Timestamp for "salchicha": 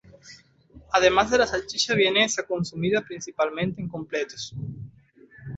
1.45-1.93